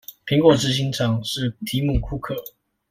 [0.25, 2.33] 蘋果執行長是提姆庫克